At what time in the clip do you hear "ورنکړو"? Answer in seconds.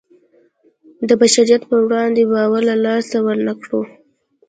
3.27-3.81